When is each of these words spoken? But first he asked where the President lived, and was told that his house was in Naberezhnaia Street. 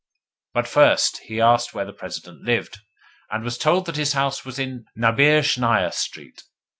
But 0.55 0.67
first 0.67 1.19
he 1.25 1.39
asked 1.39 1.75
where 1.75 1.85
the 1.85 1.93
President 1.93 2.41
lived, 2.41 2.79
and 3.29 3.43
was 3.43 3.55
told 3.59 3.85
that 3.85 3.97
his 3.97 4.13
house 4.13 4.43
was 4.43 4.57
in 4.57 4.85
Naberezhnaia 4.95 5.91
Street. 5.93 6.41